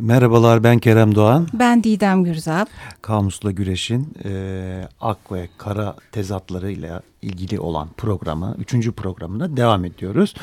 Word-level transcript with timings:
Merhabalar 0.00 0.64
ben 0.64 0.78
Kerem 0.78 1.14
Doğan. 1.14 1.48
Ben 1.52 1.84
Didem 1.84 2.24
Gürzap. 2.24 2.68
Kamusla 3.02 3.50
Güreş'in 3.50 4.14
e, 4.24 4.88
ak 5.00 5.32
ve 5.32 5.48
kara 5.58 5.96
tezatlarıyla 6.12 7.02
ilgili 7.22 7.60
olan 7.60 7.88
programı, 7.96 8.56
üçüncü 8.58 8.92
programına 8.92 9.56
devam 9.56 9.84
ediyoruz. 9.84 10.34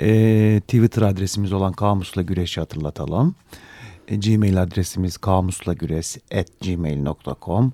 E, 0.00 0.60
Twitter 0.60 1.02
adresimiz 1.02 1.52
olan 1.52 1.72
Kamusla 1.72 2.22
Güreş'i 2.22 2.60
hatırlatalım. 2.60 3.34
E, 4.08 4.16
Gmail 4.16 4.62
adresimiz 4.62 5.16
kamuslagüreş.gmail.com 5.16 7.72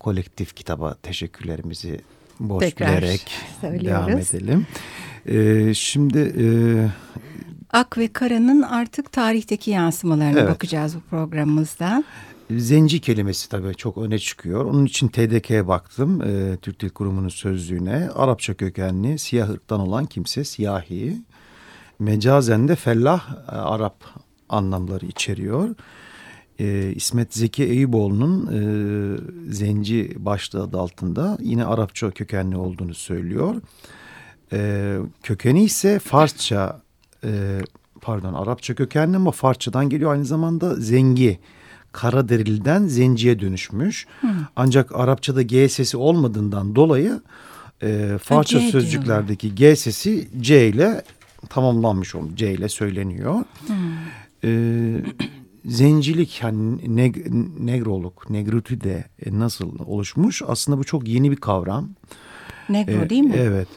Kolektif 0.00 0.56
kitaba 0.56 0.94
teşekkürlerimizi 0.94 2.00
borçlayarak 2.40 3.20
devam 3.62 4.10
edelim. 4.10 4.66
E, 5.26 5.74
şimdi... 5.74 6.18
E, 6.18 6.46
Ak 7.70 7.98
ve 7.98 8.08
Kara'nın 8.08 8.62
artık 8.62 9.12
tarihteki 9.12 9.70
yansımalarına 9.70 10.40
evet. 10.40 10.50
bakacağız 10.50 10.96
bu 10.96 11.00
programımızda. 11.00 12.04
Zenci 12.50 13.00
kelimesi 13.00 13.48
tabii 13.48 13.74
çok 13.74 13.98
öne 13.98 14.18
çıkıyor. 14.18 14.64
Onun 14.64 14.84
için 14.84 15.08
TDK'ye 15.08 15.68
baktım. 15.68 16.22
E, 16.22 16.56
Türk 16.56 16.80
Dil 16.80 16.88
Kurumu'nun 16.88 17.28
sözlüğüne. 17.28 18.08
Arapça 18.14 18.54
kökenli 18.54 19.18
siyah 19.18 19.50
ırktan 19.50 19.80
olan 19.80 20.06
kimse 20.06 20.44
siyahi. 20.44 21.16
Mecazen 21.98 22.68
de 22.68 22.76
fellah 22.76 23.30
e, 23.30 23.56
Arap 23.56 24.04
anlamları 24.48 25.06
içeriyor. 25.06 25.74
E, 26.58 26.92
İsmet 26.94 27.34
Zeki 27.34 27.64
Eyüboğlu'nun 27.64 28.46
e, 28.46 28.60
Zenci 29.52 30.12
başlığı 30.16 30.62
adı 30.62 30.78
altında 30.78 31.38
yine 31.40 31.64
Arapça 31.64 32.10
kökenli 32.10 32.56
olduğunu 32.56 32.94
söylüyor. 32.94 33.54
E, 34.52 34.96
kökeni 35.22 35.64
ise 35.64 35.98
Farsça 35.98 36.80
e, 37.24 37.60
pardon 38.00 38.34
Arapça 38.34 38.74
kökenli 38.74 39.16
ama 39.16 39.30
Farsçadan 39.30 39.88
geliyor 39.88 40.12
aynı 40.12 40.24
zamanda 40.24 40.74
zengi. 40.74 41.38
Karaderiliden 41.92 42.86
zenciye 42.86 43.40
dönüşmüş. 43.40 44.06
Hmm. 44.20 44.30
Ancak 44.56 44.96
Arapçada 44.96 45.42
G 45.42 45.68
sesi 45.68 45.96
olmadığından 45.96 46.76
dolayı 46.76 47.20
e, 47.82 48.18
Farsça 48.22 48.58
ha, 48.62 48.70
sözcüklerdeki 48.70 49.54
G 49.54 49.76
sesi 49.76 50.28
C 50.40 50.68
ile 50.68 51.02
tamamlanmış 51.48 52.14
olmuş. 52.14 52.34
C 52.34 52.52
ile 52.52 52.68
söyleniyor. 52.68 53.44
Hmm. 53.66 53.76
E, 54.44 54.50
zencilik 55.66 56.38
hani 56.42 56.96
neg 56.96 57.16
negroluk, 57.58 58.30
negritude 58.30 59.04
e, 59.26 59.38
nasıl 59.38 59.78
oluşmuş? 59.86 60.42
Aslında 60.46 60.78
bu 60.78 60.84
çok 60.84 61.08
yeni 61.08 61.30
bir 61.30 61.36
kavram. 61.36 61.88
Negro 62.68 62.92
ee, 62.92 63.10
değil 63.10 63.22
mi? 63.22 63.34
Evet. 63.38 63.68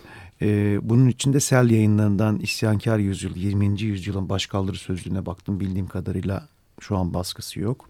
Ee, 0.41 0.79
bunun 0.81 1.07
içinde 1.07 1.39
Sel 1.39 1.69
yayınlarından 1.69 2.39
İsyankar 2.39 2.97
Yüzyıl, 2.97 3.35
20. 3.35 3.81
yüzyılın 3.81 4.29
başkaldırı 4.29 4.77
sözlüğüne 4.77 5.25
baktım. 5.25 5.59
Bildiğim 5.59 5.87
kadarıyla 5.87 6.47
şu 6.79 6.97
an 6.97 7.13
baskısı 7.13 7.59
yok. 7.59 7.89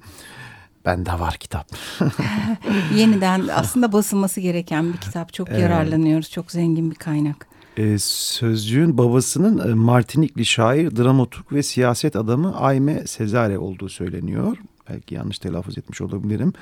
Bende 0.85 1.11
var 1.11 1.37
kitap. 1.37 1.67
Yeniden 2.95 3.47
aslında 3.47 3.91
basılması 3.91 4.41
gereken 4.41 4.93
bir 4.93 4.97
kitap. 4.97 5.33
Çok 5.33 5.49
evet. 5.49 5.59
yararlanıyoruz. 5.59 6.31
Çok 6.31 6.51
zengin 6.51 6.91
bir 6.91 6.95
kaynak. 6.95 7.47
Ee, 7.77 7.97
sözcüğün 7.99 8.97
babasının 8.97 9.69
e, 9.69 9.73
Martinikli 9.73 10.45
şair, 10.45 10.95
dramaturg 10.95 11.51
ve 11.51 11.63
siyaset 11.63 12.15
adamı 12.15 12.57
Ayme 12.57 13.07
Sezare 13.07 13.57
olduğu 13.57 13.89
söyleniyor. 13.89 14.57
Belki 14.89 15.15
yanlış 15.15 15.39
telaffuz 15.39 15.77
etmiş 15.77 16.01
olabilirim. 16.01 16.53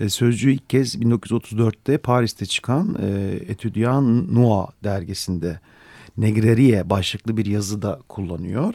E, 0.00 0.04
ilk 0.04 0.70
kez 0.70 0.96
1934'te 0.96 1.98
Paris'te 1.98 2.46
çıkan 2.46 2.96
e, 3.02 3.38
Etudiant 3.48 4.30
Noir 4.32 4.68
dergisinde 4.84 5.60
Negrerie 6.16 6.90
başlıklı 6.90 7.36
bir 7.36 7.46
yazıda 7.46 8.00
kullanıyor. 8.08 8.74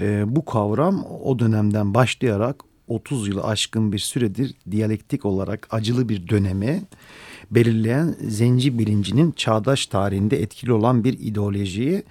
E, 0.00 0.36
bu 0.36 0.44
kavram 0.44 1.04
o 1.24 1.38
dönemden 1.38 1.94
başlayarak 1.94 2.64
30 2.88 3.28
yılı 3.28 3.44
aşkın 3.44 3.92
bir 3.92 3.98
süredir 3.98 4.54
diyalektik 4.70 5.24
olarak 5.24 5.68
acılı 5.70 6.08
bir 6.08 6.28
dönemi 6.28 6.82
belirleyen 7.50 8.16
zenci 8.20 8.78
bilincinin 8.78 9.32
çağdaş 9.32 9.86
tarihinde 9.86 10.42
etkili 10.42 10.72
olan 10.72 11.04
bir 11.04 11.18
ideolojiyi 11.18 12.02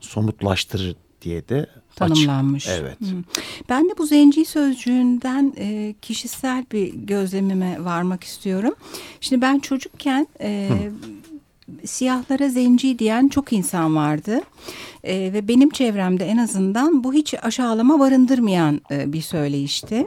somutlaştırır 0.00 0.96
diye 1.22 1.48
de 1.48 1.66
tanımlanmış. 1.96 2.68
Açık. 2.68 2.80
Evet. 2.80 2.98
Ben 3.68 3.88
de 3.88 3.98
bu 3.98 4.06
zenci 4.06 4.44
sözcüğünden 4.44 5.52
e, 5.58 5.94
kişisel 6.02 6.64
bir 6.72 6.94
gözlemime 6.94 7.84
varmak 7.84 8.24
istiyorum. 8.24 8.74
Şimdi 9.20 9.42
ben 9.42 9.58
çocukken 9.58 10.26
e, 10.40 10.70
siyahlara 11.84 12.48
zenci 12.48 12.98
diyen 12.98 13.28
çok 13.28 13.52
insan 13.52 13.96
vardı. 13.96 14.40
E, 15.06 15.32
ve 15.32 15.48
benim 15.48 15.70
çevremde 15.70 16.24
en 16.24 16.36
azından 16.36 17.04
bu 17.04 17.12
hiç 17.12 17.34
aşağılama 17.42 18.00
barındırmayan 18.00 18.80
e, 18.90 19.12
bir 19.12 19.20
söyleyişti. 19.20 20.04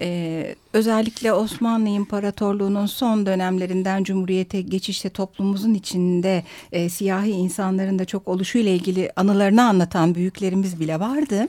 E, 0.00 0.54
özellikle 0.72 1.32
Osmanlı 1.32 1.88
İmparatorluğu'nun 1.88 2.86
son 2.86 3.26
dönemlerinden 3.26 4.04
Cumhuriyete 4.04 4.60
geçişte 4.60 5.08
toplumumuzun 5.08 5.74
içinde 5.74 6.44
e, 6.72 6.88
siyahi 6.88 7.30
insanların 7.30 7.98
da 7.98 8.04
çok 8.04 8.28
oluşuyla 8.28 8.70
ilgili 8.72 9.10
anılarını 9.16 9.62
anlatan 9.62 10.14
büyüklerimiz 10.14 10.80
bile 10.80 11.00
vardı. 11.00 11.48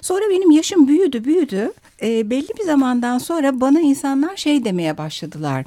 Sonra 0.00 0.24
benim 0.30 0.50
yaşım 0.50 0.88
büyüdü 0.88 1.24
büyüdü. 1.24 1.72
E, 2.02 2.30
belli 2.30 2.48
bir 2.58 2.64
zamandan 2.64 3.18
sonra 3.18 3.60
bana 3.60 3.80
insanlar 3.80 4.36
şey 4.36 4.64
demeye 4.64 4.98
başladılar. 4.98 5.64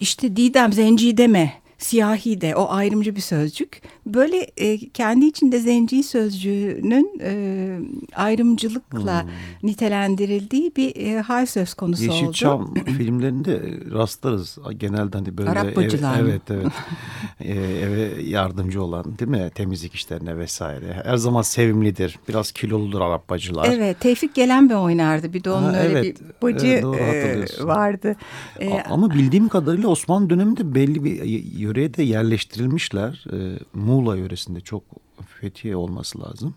İşte 0.00 0.36
Didem 0.36 0.72
zenci 0.72 1.16
deme 1.16 1.63
siyahi 1.84 2.40
de 2.40 2.56
o 2.56 2.66
ayrımcı 2.70 3.16
bir 3.16 3.20
sözcük. 3.20 3.82
Böyle 4.06 4.36
e, 4.56 4.88
kendi 4.88 5.26
içinde 5.26 5.58
zenci 5.58 6.02
sözcüğünün 6.02 7.20
e, 7.22 7.78
ayrımcılıkla 8.16 9.22
hmm. 9.22 9.30
nitelendirildiği 9.62 10.72
bir 10.76 10.96
e, 10.96 11.20
hal 11.20 11.46
söz 11.46 11.74
konusu 11.74 12.04
Yeşilçam 12.04 12.62
oldu. 12.62 12.70
Yeşilçam 12.76 12.96
filmlerinde 12.98 13.62
rastlarız 13.92 14.58
genelde 14.76 15.18
hani 15.18 15.38
böyle 15.38 15.50
Arap 15.50 15.76
bacılar 15.76 16.20
ev, 16.20 16.26
evet 16.26 16.42
evet 16.50 16.72
e, 17.40 17.52
eve 17.54 18.22
yardımcı 18.22 18.82
olan 18.82 19.18
değil 19.18 19.30
mi 19.30 19.50
temizlik 19.54 19.94
işlerine 19.94 20.38
vesaire. 20.38 21.02
Her 21.04 21.16
zaman 21.16 21.42
sevimlidir. 21.42 22.18
Biraz 22.28 22.52
kiloludur 22.52 23.00
Arap 23.00 23.30
bacılar. 23.30 23.68
Evet 23.72 24.00
Tevfik 24.00 24.34
Gelenbe 24.34 24.76
oynardı. 24.76 25.32
Bir 25.32 25.44
de 25.44 25.50
onun 25.50 25.74
ha, 25.74 25.80
öyle 25.80 25.98
evet, 25.98 26.20
bir 26.20 26.42
bacı 26.42 26.66
evet, 26.66 27.58
e, 27.60 27.64
vardı. 27.64 28.16
E, 28.60 28.80
Ama 28.80 29.10
bildiğim 29.10 29.48
kadarıyla 29.48 29.88
Osmanlı 29.88 30.30
döneminde 30.30 30.74
belli 30.74 31.04
bir 31.04 31.22
yöreye 31.74 31.94
de 31.94 32.02
yerleştirilmişler. 32.02 33.24
E, 33.32 33.58
Muğla 33.74 34.16
yöresinde 34.16 34.60
çok 34.60 34.82
Fethiye 35.40 35.76
olması 35.76 36.20
lazım. 36.20 36.54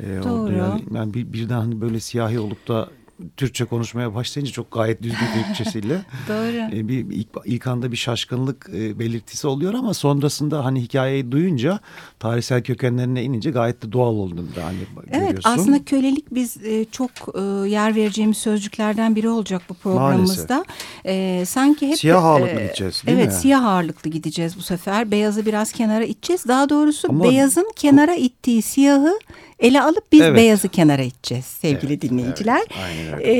E, 0.00 0.04
Doğru. 0.24 0.52
Yani, 0.52 0.84
yani 0.94 1.14
bir, 1.14 1.32
birden 1.32 1.58
hani 1.58 1.80
böyle 1.80 2.00
siyahi 2.00 2.38
olup 2.38 2.68
da 2.68 2.88
Türkçe 3.36 3.64
konuşmaya 3.64 4.14
başlayınca 4.14 4.52
çok 4.52 4.70
gayet 4.72 5.02
düzgün 5.02 5.26
Türkçesiyle. 5.44 6.02
Doğru. 6.28 6.76
E, 6.76 6.88
bir 6.88 7.06
ilk, 7.10 7.28
ilk 7.44 7.66
anda 7.66 7.92
bir 7.92 7.96
şaşkınlık 7.96 8.70
e, 8.74 8.98
belirtisi 8.98 9.46
oluyor 9.46 9.74
ama 9.74 9.94
sonrasında 9.94 10.64
hani 10.64 10.82
hikayeyi 10.82 11.32
duyunca 11.32 11.80
tarihsel 12.18 12.62
kökenlerine 12.62 13.22
inince 13.22 13.50
gayet 13.50 13.82
de 13.82 13.92
doğal 13.92 14.14
olduğunu 14.14 14.56
da 14.56 14.64
hani 14.64 14.78
evet, 15.10 15.26
görüyorsun. 15.26 15.50
Aslında 15.50 15.84
kölelik 15.84 16.34
biz 16.34 16.56
e, 16.64 16.84
çok 16.84 17.10
e, 17.34 17.40
yer 17.68 17.94
vereceğimiz 17.94 18.38
sözcüklerden 18.38 19.16
biri 19.16 19.28
olacak 19.28 19.62
bu 19.68 19.74
programımızda. 19.74 20.64
E, 21.06 21.44
sanki 21.46 21.88
hep 21.88 21.98
siyah 21.98 22.24
ağırlıklı 22.24 22.60
e, 22.60 22.64
gideceğiz 22.64 23.02
değil 23.06 23.16
evet, 23.16 23.26
mi? 23.26 23.32
Evet 23.32 23.42
siyah 23.42 23.64
ağırlıklı 23.64 24.10
gideceğiz 24.10 24.56
bu 24.56 24.62
sefer. 24.62 25.10
Beyazı 25.10 25.46
biraz 25.46 25.72
kenara 25.72 26.04
iteceğiz. 26.04 26.44
Daha 26.48 26.68
doğrusu 26.68 27.08
ama, 27.10 27.24
beyazın 27.24 27.72
kenara 27.76 28.14
ittiği 28.14 28.62
siyahı 28.62 29.18
ele 29.58 29.82
alıp 29.82 30.12
biz 30.12 30.20
evet. 30.20 30.36
beyazı 30.36 30.68
kenara 30.68 31.02
iteceğiz 31.02 31.44
sevgili 31.44 31.92
evet, 31.92 32.02
dinleyiciler. 32.02 32.62
Evet, 32.80 33.05
Ee, 33.20 33.32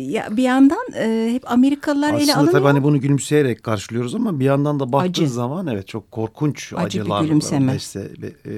ya 0.00 0.36
bir 0.36 0.42
yandan 0.42 0.86
e, 0.96 1.30
hep 1.32 1.52
Amerikalılar 1.52 2.08
Aslında 2.08 2.22
ele 2.22 2.34
alınıyor. 2.34 2.48
Aslında 2.48 2.58
tabii 2.58 2.72
hani 2.72 2.84
bunu 2.84 3.00
gülümseyerek 3.00 3.62
karşılıyoruz 3.62 4.14
ama 4.14 4.40
bir 4.40 4.44
yandan 4.44 4.80
da 4.80 4.92
baktığı 4.92 5.08
Acı. 5.08 5.28
zaman 5.28 5.66
evet 5.66 5.88
çok 5.88 6.10
korkunç 6.12 6.72
Acı 6.76 7.00
acılar. 7.00 7.30
Besle, 7.74 8.10
e, 8.46 8.52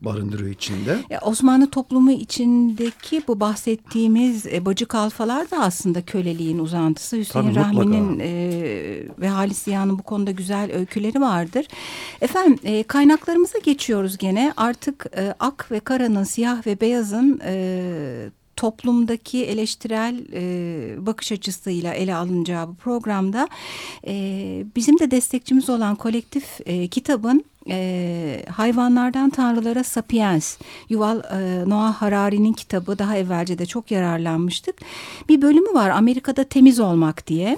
barındırıyor 0.00 0.50
içinde. 0.50 0.98
Ya, 1.10 1.20
Osmanlı 1.20 1.70
toplumu 1.70 2.12
içindeki 2.12 3.22
bu 3.28 3.40
bahsettiğimiz 3.40 4.46
e, 4.46 4.64
bacı 4.64 4.86
kalfalar 4.86 5.50
da 5.50 5.58
aslında 5.58 6.02
köleliğin 6.02 6.58
uzantısı. 6.58 7.16
Hüseyin 7.16 7.54
Rahmi'nin 7.54 8.18
e, 8.18 8.30
ve 9.18 9.28
Halis 9.28 9.58
Ziya'nın 9.62 9.98
bu 9.98 10.02
konuda 10.02 10.30
güzel 10.30 10.72
öyküleri 10.72 11.20
vardır. 11.20 11.66
Efendim 12.20 12.58
e, 12.64 12.82
kaynaklarımıza 12.82 13.58
geçiyoruz 13.58 14.18
gene. 14.18 14.52
Artık 14.56 15.06
e, 15.16 15.34
ak 15.40 15.68
ve 15.70 15.80
karanın 15.80 16.24
siyah 16.24 16.66
ve 16.66 16.80
beyazın 16.80 17.40
e, 17.44 18.30
toplumdaki 18.60 19.44
eleştirel 19.44 20.24
e, 20.32 21.06
bakış 21.06 21.32
açısıyla 21.32 21.94
ele 21.94 22.14
alınacağı 22.14 22.68
bu 22.68 22.74
programda 22.74 23.48
e, 24.06 24.14
bizim 24.76 24.98
de 24.98 25.10
destekçimiz 25.10 25.70
olan 25.70 25.96
kolektif 25.96 26.44
e, 26.66 26.88
kitabın 26.88 27.44
e, 27.70 28.44
Hayvanlardan 28.56 29.30
Tanrılara 29.30 29.84
Sapiens, 29.84 30.58
Yuval 30.88 31.18
e, 31.18 31.68
Noah 31.70 31.94
Harari'nin 31.94 32.52
kitabı 32.52 32.98
daha 32.98 33.16
evvelce 33.16 33.58
de 33.58 33.66
çok 33.66 33.90
yararlanmıştık. 33.90 34.74
Bir 35.28 35.42
bölümü 35.42 35.74
var 35.74 35.90
Amerika'da 35.90 36.44
temiz 36.44 36.80
olmak 36.80 37.26
diye. 37.26 37.56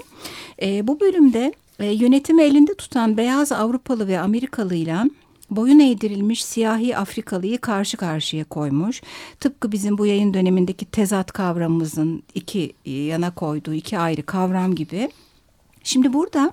E, 0.61 0.87
bu 0.87 0.99
bölümde 0.99 1.53
e, 1.79 1.85
yönetimi 1.85 2.43
elinde 2.43 2.73
tutan 2.73 3.17
beyaz 3.17 3.51
Avrupalı 3.51 4.07
ve 4.07 4.19
Amerikalı 4.19 4.75
ile 4.75 4.95
boyun 5.55 5.79
eğdirilmiş 5.79 6.45
siyahi 6.45 6.97
Afrikalıyı 6.97 7.57
karşı 7.57 7.97
karşıya 7.97 8.43
koymuş. 8.43 9.01
Tıpkı 9.39 9.71
bizim 9.71 9.97
bu 9.97 10.05
yayın 10.05 10.33
dönemindeki 10.33 10.85
tezat 10.85 11.31
kavramımızın 11.31 12.23
iki 12.35 12.73
yana 12.85 13.31
koyduğu 13.31 13.73
iki 13.73 13.99
ayrı 13.99 14.23
kavram 14.23 14.75
gibi. 14.75 15.09
Şimdi 15.83 16.13
burada 16.13 16.51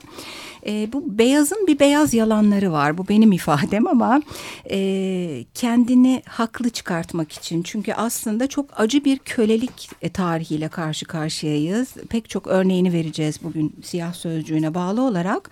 e, 0.66 0.92
bu 0.92 1.18
beyazın 1.18 1.66
bir 1.66 1.78
beyaz 1.78 2.14
yalanları 2.14 2.72
var. 2.72 2.98
Bu 2.98 3.08
benim 3.08 3.32
ifadem 3.32 3.86
ama 3.86 4.22
e, 4.70 5.44
kendini 5.54 6.22
haklı 6.26 6.70
çıkartmak 6.70 7.32
için. 7.32 7.62
Çünkü 7.62 7.92
aslında 7.92 8.46
çok 8.46 8.80
acı 8.80 9.04
bir 9.04 9.18
kölelik 9.18 9.90
e, 10.02 10.08
tarihiyle 10.08 10.68
karşı 10.68 11.06
karşıyayız. 11.06 11.88
Pek 12.08 12.28
çok 12.28 12.46
örneğini 12.46 12.92
vereceğiz 12.92 13.42
bugün 13.42 13.74
siyah 13.82 14.14
sözcüğüne 14.14 14.74
bağlı 14.74 15.02
olarak. 15.02 15.50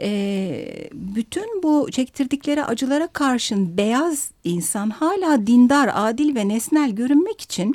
E, 0.00 0.88
bütün 0.92 1.62
bu 1.62 1.88
çektirdikleri 1.90 2.64
acılara 2.64 3.06
karşın 3.06 3.76
beyaz 3.76 4.30
insan 4.44 4.90
hala 4.90 5.46
dindar, 5.46 5.90
adil 5.94 6.34
ve 6.34 6.48
nesnel 6.48 6.90
görünmek 6.90 7.40
için 7.40 7.74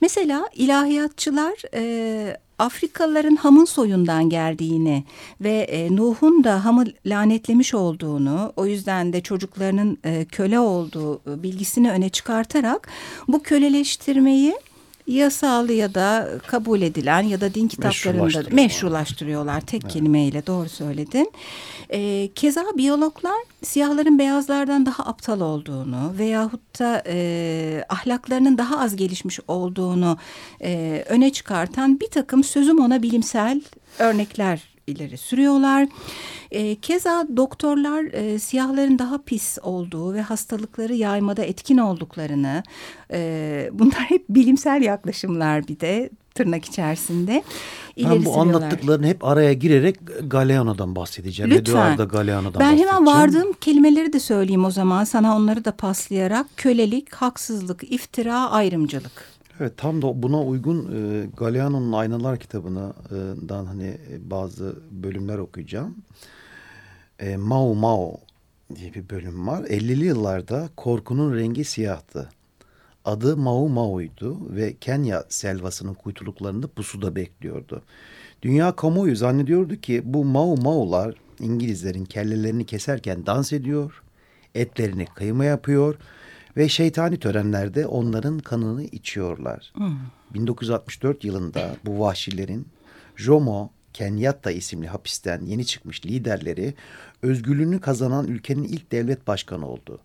mesela 0.00 0.48
ilahiyatçılar... 0.54 1.54
E, 1.74 2.36
Afrikalıların 2.60 3.36
Ham'ın 3.36 3.64
soyundan 3.64 4.28
geldiğini 4.28 5.04
ve 5.40 5.52
e, 5.52 5.96
Nuh'un 5.96 6.44
da 6.44 6.64
Ham'ı 6.64 6.84
lanetlemiş 7.06 7.74
olduğunu, 7.74 8.52
o 8.56 8.66
yüzden 8.66 9.12
de 9.12 9.20
çocuklarının 9.20 9.98
e, 10.04 10.24
köle 10.24 10.58
olduğu 10.58 11.16
e, 11.16 11.42
bilgisini 11.42 11.90
öne 11.90 12.08
çıkartarak 12.08 12.88
bu 13.28 13.42
köleleştirmeyi 13.42 14.54
yasal 15.10 15.68
ya 15.68 15.94
da 15.94 16.28
kabul 16.46 16.82
edilen 16.82 17.22
ya 17.22 17.40
da 17.40 17.54
din 17.54 17.68
kitaplarında 17.68 18.42
meşrulaştırıyorlar. 18.50 19.60
Tek 19.60 19.82
evet. 19.84 19.92
kelimeyle 19.92 20.46
doğru 20.46 20.68
söyledin. 20.68 21.32
E, 21.90 22.30
keza 22.34 22.64
biyologlar 22.76 23.42
siyahların 23.62 24.18
beyazlardan 24.18 24.86
daha 24.86 25.02
aptal 25.06 25.40
olduğunu 25.40 26.14
veyahut 26.18 26.80
da 26.80 27.02
e, 27.06 27.84
ahlaklarının 27.88 28.58
daha 28.58 28.80
az 28.80 28.96
gelişmiş 28.96 29.40
olduğunu 29.48 30.18
e, 30.62 31.04
öne 31.08 31.32
çıkartan 31.32 32.00
bir 32.00 32.08
takım 32.08 32.44
sözüm 32.44 32.80
ona 32.80 33.02
bilimsel 33.02 33.60
örnekler 33.98 34.69
ileri 34.90 35.18
sürüyorlar. 35.18 35.88
E, 36.50 36.74
keza 36.74 37.26
doktorlar 37.36 38.04
e, 38.04 38.38
siyahların 38.38 38.98
daha 38.98 39.18
pis 39.22 39.58
olduğu 39.62 40.14
ve 40.14 40.22
hastalıkları 40.22 40.94
yaymada 40.94 41.42
etkin 41.42 41.78
olduklarını 41.78 42.62
e, 43.12 43.70
bunlar 43.72 44.00
hep 44.00 44.28
bilimsel 44.28 44.82
yaklaşımlar 44.82 45.68
bir 45.68 45.80
de 45.80 46.10
tırnak 46.34 46.64
içerisinde 46.64 47.42
ben 47.98 48.24
bu 48.24 48.40
anlattıklarını 48.40 49.06
hep 49.06 49.24
araya 49.24 49.52
girerek 49.52 49.96
Galeano'dan 50.26 50.96
bahsedeceğim. 50.96 51.50
Lütfen. 51.50 51.72
Eduardo 51.72 52.08
Galeano'dan 52.08 52.60
ben 52.60 52.76
hemen 52.76 53.06
vardığım 53.06 53.52
kelimeleri 53.52 54.12
de 54.12 54.20
söyleyeyim 54.20 54.64
o 54.64 54.70
zaman 54.70 55.04
sana 55.04 55.36
onları 55.36 55.64
da 55.64 55.72
paslayarak. 55.72 56.46
Kölelik, 56.56 57.14
haksızlık, 57.14 57.92
iftira, 57.92 58.50
ayrımcılık. 58.50 59.39
Evet 59.60 59.72
tam 59.76 60.02
da 60.02 60.22
buna 60.22 60.42
uygun 60.42 60.92
e, 60.94 61.26
Galeano'nun 61.36 61.92
Aynalar 61.92 62.38
kitabından 62.38 63.66
hani 63.66 63.98
bazı 64.18 64.76
bölümler 64.90 65.38
okuyacağım. 65.38 65.96
E, 67.18 67.36
Mao 67.36 67.74
Mao 67.74 68.20
diye 68.74 68.94
bir 68.94 69.10
bölüm 69.10 69.46
var. 69.46 69.62
50'li 69.64 70.04
yıllarda 70.04 70.68
korkunun 70.76 71.34
rengi 71.36 71.64
siyahtı. 71.64 72.28
Adı 73.04 73.36
Mao 73.36 73.68
Mao'ydu 73.68 74.56
ve 74.56 74.76
Kenya 74.76 75.24
selvasının 75.28 75.94
kuytuluklarında 75.94 76.66
pusuda 76.66 77.16
bekliyordu. 77.16 77.82
Dünya 78.42 78.76
kamuoyu 78.76 79.16
zannediyordu 79.16 79.76
ki 79.76 80.02
bu 80.04 80.24
Mao 80.24 80.56
Mao'lar 80.56 81.14
İngilizlerin 81.40 82.04
kellelerini 82.04 82.66
keserken 82.66 83.26
dans 83.26 83.52
ediyor, 83.52 84.02
etlerini 84.54 85.06
kıyma 85.06 85.44
yapıyor 85.44 85.96
şeytani 86.68 87.18
törenlerde 87.18 87.86
onların 87.86 88.38
kanını 88.38 88.84
içiyorlar. 88.84 89.72
Hmm. 89.74 89.98
1964 90.34 91.24
yılında 91.24 91.76
bu 91.84 92.00
vahşilerin 92.00 92.68
Jomo 93.16 93.70
Kenyatta 93.92 94.50
isimli 94.50 94.88
hapisten 94.88 95.44
yeni 95.44 95.66
çıkmış 95.66 96.06
liderleri 96.06 96.74
özgürlüğünü 97.22 97.80
kazanan 97.80 98.26
ülkenin 98.26 98.64
ilk 98.64 98.92
devlet 98.92 99.26
başkanı 99.26 99.66
oldu. 99.66 100.00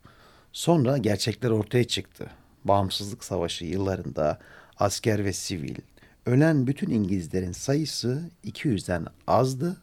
Sonra 0.52 0.98
gerçekler 0.98 1.50
ortaya 1.50 1.84
çıktı. 1.84 2.28
Bağımsızlık 2.64 3.24
Savaşı 3.24 3.66
yıllarında 3.66 4.40
asker 4.78 5.26
ve 5.26 5.34
sivil 5.34 5.76
ölen 6.26 6.68
bütün 6.68 6.90
İngilizlerin 6.90 7.52
sayısı 7.52 8.30
200'den 8.46 9.06
azdı. 9.28 9.78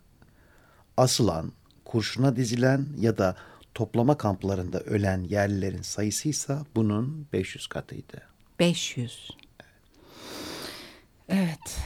Asılan, 0.96 1.52
kurşuna 1.84 2.36
dizilen 2.36 2.86
ya 2.98 3.18
da 3.18 3.36
toplama 3.74 4.18
kamplarında 4.18 4.80
ölen 4.80 5.24
yerlilerin 5.24 5.82
sayısı 5.82 6.28
ise 6.28 6.58
bunun 6.74 7.26
500 7.32 7.66
katıydı. 7.66 8.22
500. 8.58 9.30
Evet. 11.28 11.80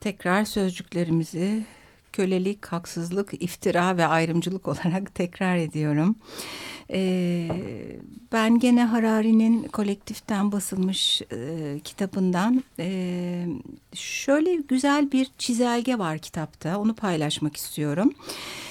Tekrar 0.00 0.44
sözcüklerimizi 0.44 1.64
kölelik, 2.12 2.66
haksızlık, 2.66 3.42
iftira 3.42 3.96
ve 3.96 4.06
ayrımcılık 4.06 4.68
olarak 4.68 5.14
tekrar 5.14 5.56
ediyorum. 5.56 6.16
Ee, 6.92 7.48
ben 8.32 8.58
gene 8.58 8.84
Harari'nin 8.84 9.62
kolektiften 9.62 10.52
basılmış 10.52 11.22
e, 11.32 11.80
kitabından 11.84 12.64
e, 12.78 13.46
şöyle 13.94 14.54
güzel 14.54 15.12
bir 15.12 15.30
çizelge 15.38 15.98
var 15.98 16.18
kitapta. 16.18 16.78
Onu 16.78 16.94
paylaşmak 16.94 17.56
istiyorum. 17.56 18.12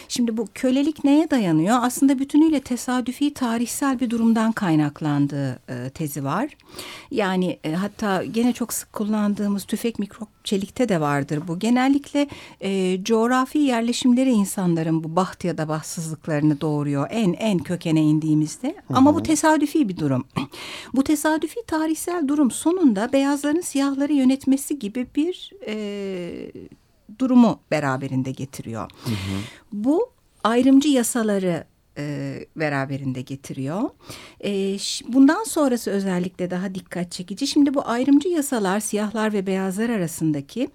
Şimdi 0.07 0.37
bu 0.37 0.47
kölelik 0.55 1.03
neye 1.03 1.31
dayanıyor? 1.31 1.77
Aslında 1.81 2.19
bütünüyle 2.19 2.59
tesadüfi 2.59 3.33
tarihsel 3.33 3.99
bir 3.99 4.09
durumdan 4.09 4.51
kaynaklandığı 4.51 5.59
e, 5.69 5.89
tezi 5.89 6.23
var. 6.23 6.57
Yani 7.11 7.59
e, 7.63 7.71
hatta 7.71 8.25
gene 8.25 8.53
çok 8.53 8.73
sık 8.73 8.93
kullandığımız 8.93 9.65
tüfek 9.65 9.99
mikrop 9.99 10.38
çelikte 10.49 10.89
de 10.89 11.01
vardır 11.01 11.39
bu. 11.47 11.59
Genellikle 11.59 12.27
e, 12.61 13.03
coğrafi 13.03 13.57
yerleşimleri 13.57 14.31
insanların 14.31 15.03
bu 15.03 15.15
baht 15.15 15.43
ya 15.43 15.57
da 15.57 15.67
bahtsızlıklarını 15.67 16.61
doğuruyor 16.61 17.07
en 17.11 17.33
en 17.33 17.59
kökene 17.59 18.01
indiğimizde. 18.01 18.67
Hı 18.67 18.93
hı. 18.93 18.97
Ama 18.97 19.15
bu 19.15 19.23
tesadüfi 19.23 19.89
bir 19.89 19.97
durum. 19.97 20.25
bu 20.93 21.03
tesadüfi 21.03 21.59
tarihsel 21.67 22.27
durum 22.27 22.51
sonunda 22.51 23.13
beyazların 23.13 23.61
siyahları 23.61 24.13
yönetmesi 24.13 24.79
gibi 24.79 25.07
bir 25.15 25.51
e, 25.67 25.75
durumu 27.19 27.59
beraberinde 27.71 28.31
getiriyor. 28.31 28.91
Hı 29.03 29.09
hı. 29.09 29.37
Bu 29.71 30.09
ayrımcı 30.43 30.89
yasaları 30.89 31.63
e, 31.99 32.45
beraberinde 32.55 33.21
getiriyor. 33.21 33.89
E, 34.43 34.77
bundan 35.13 35.43
sonrası 35.43 35.91
özellikle 35.91 36.51
daha 36.51 36.75
dikkat 36.75 37.11
çekici. 37.11 37.47
Şimdi 37.47 37.73
bu 37.73 37.87
ayrımcı 37.87 38.29
yasalar 38.29 38.79
siyahlar 38.79 39.33
ve 39.33 39.47
beyazlar 39.47 39.89
arasındaki 39.89 40.69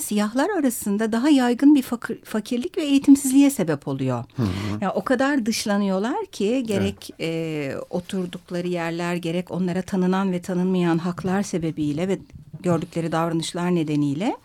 siyahlar 0.00 0.50
arasında 0.50 1.12
daha 1.12 1.28
yaygın 1.28 1.74
bir 1.74 1.82
fakir, 1.82 2.24
fakirlik 2.24 2.78
ve 2.78 2.82
eğitimsizliğe 2.82 3.50
sebep 3.50 3.88
oluyor. 3.88 4.24
Hı 4.36 4.42
hı. 4.42 4.48
Yani 4.80 4.92
o 4.92 5.04
kadar 5.04 5.46
dışlanıyorlar 5.46 6.26
ki 6.26 6.64
gerek 6.66 7.10
evet. 7.18 7.20
e, 7.20 7.78
oturdukları 7.90 8.68
yerler 8.68 9.14
gerek 9.14 9.50
onlara 9.50 9.82
tanınan 9.82 10.32
ve 10.32 10.42
tanınmayan 10.42 10.98
haklar 10.98 11.42
sebebiyle 11.42 12.08
ve 12.08 12.18
gördükleri 12.62 13.12
davranışlar 13.12 13.74
nedeniyle 13.74 14.36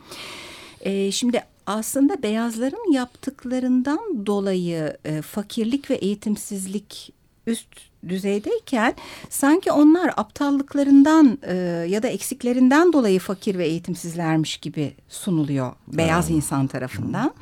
e, 0.82 1.12
şimdi 1.12 1.44
aslında 1.66 2.24
beyazların 2.24 2.92
yaptıklarından 2.92 4.26
dolayı 4.26 4.98
e, 5.06 5.22
fakirlik 5.22 5.90
ve 5.90 5.96
eğitimsizlik 5.96 7.14
üst 7.48 7.70
düzeydeyken 8.10 8.94
sanki 9.30 9.72
onlar 9.72 10.14
aptallıklarından 10.18 11.38
e, 11.44 11.56
ya 11.90 12.04
da 12.04 12.08
eksiklerinden 12.08 12.94
dolayı 12.94 13.20
fakir 13.20 13.58
ve 13.58 13.66
eğitimsizlermiş 13.68 14.58
gibi 14.58 14.94
sunuluyor 15.10 15.74
beyaz 15.88 16.30
insan 16.30 16.68
tarafından. 16.68 17.34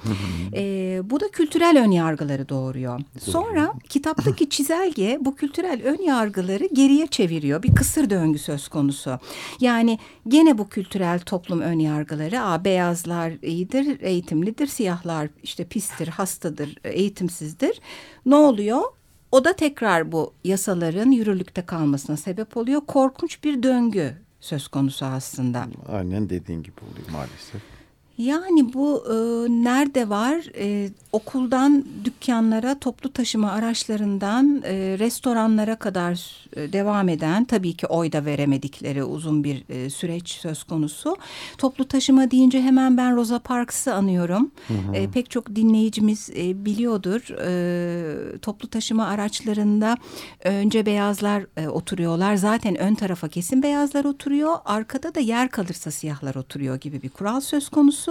e, 0.54 1.02
bu 1.04 1.20
da 1.20 1.32
kültürel 1.32 1.84
ön 1.84 1.92
yargıları 1.92 2.50
doğuruyor. 2.50 3.00
Sonra 3.20 3.74
kitaptaki 3.90 4.50
çizelge 4.50 5.18
bu 5.22 5.36
kültürel 5.36 5.82
ön 5.84 6.02
yargıları 6.02 6.68
geriye 6.74 7.08
çeviriyor. 7.08 7.64
Bir 7.64 7.76
kısır 7.76 8.10
döngü 8.10 8.40
söz 8.40 8.68
konusu. 8.68 9.20
Yani 9.60 10.00
gene 10.28 10.58
bu 10.58 10.70
kültürel 10.70 11.20
toplum 11.20 11.62
ön 11.62 11.80
yargıları 11.80 12.42
Aa, 12.42 12.66
beyazlar 12.66 13.34
iyidir, 13.42 13.98
eğitimlidir, 14.02 14.68
siyahlar 14.68 15.30
işte 15.44 15.66
pistir, 15.66 16.08
hastadır, 16.08 16.76
eğitimsizdir. 16.84 17.80
Ne 18.26 18.36
oluyor? 18.36 18.82
O 19.34 19.46
da 19.46 19.54
tekrar 19.54 20.12
bu 20.12 20.34
yasaların 20.44 21.12
yürürlükte 21.12 21.66
kalmasına 21.66 22.18
sebep 22.18 22.58
oluyor. 22.58 22.82
Korkunç 22.82 23.44
bir 23.44 23.64
döngü 23.64 24.14
söz 24.40 24.68
konusu 24.68 25.06
aslında. 25.06 25.66
Aynen 25.90 26.30
dediğin 26.30 26.64
gibi 26.64 26.76
oluyor 26.92 27.10
maalesef. 27.12 27.62
Yani 28.18 28.74
bu 28.74 29.04
e, 29.08 29.14
nerede 29.64 30.10
var? 30.10 30.52
E, 30.58 30.90
okuldan 31.12 31.86
dükkanlara, 32.06 32.80
toplu 32.80 33.14
taşıma 33.14 33.52
araçlarından 33.52 34.62
e, 34.66 35.00
restoranlara 35.00 35.76
kadar 35.76 36.46
e, 36.56 36.74
devam 36.74 37.10
eden, 37.10 37.46
tabii 37.46 37.74
ki 37.74 37.88
oy 37.88 38.12
da 38.12 38.26
veremedikleri 38.26 39.04
uzun 39.04 39.44
bir 39.44 39.64
e, 39.70 39.90
süreç 39.90 40.30
söz 40.30 40.64
konusu. 40.64 41.18
Toplu 41.58 41.88
taşıma 41.88 42.32
deyince 42.32 42.62
hemen 42.62 42.98
ben 42.98 43.16
Rosa 43.16 43.40
Parks'ı 43.40 43.94
anıyorum. 43.94 44.52
Hı 44.68 44.74
hı. 44.74 44.96
E, 44.96 45.08
pek 45.12 45.30
çok 45.30 45.56
dinleyicimiz 45.56 46.30
e, 46.30 46.66
biliyordur. 46.66 47.22
E, 47.46 48.38
toplu 48.40 48.68
taşıma 48.68 49.08
araçlarında 49.08 49.98
önce 50.44 50.86
beyazlar 50.86 51.46
e, 51.58 51.68
oturuyorlar. 51.68 52.36
Zaten 52.36 52.76
ön 52.76 52.96
tarafa 52.96 53.28
kesin 53.28 53.64
beyazlar 53.64 54.06
oturuyor. 54.06 54.56
Arkada 54.66 55.16
da 55.16 55.20
yer 55.20 55.52
kalırsa 55.52 55.92
siyahlar 55.92 56.36
oturuyor 56.36 56.76
gibi 56.80 57.02
bir 57.02 57.10
kural 57.10 57.42
söz 57.42 57.70
konusu. 57.70 58.03